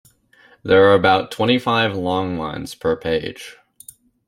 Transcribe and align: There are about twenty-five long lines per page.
There 0.63 0.89
are 0.89 0.95
about 0.95 1.29
twenty-five 1.29 1.95
long 1.95 2.35
lines 2.39 2.73
per 2.73 2.95
page. 2.95 3.57